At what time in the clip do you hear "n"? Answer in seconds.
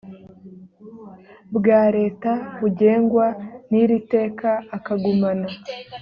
3.69-3.71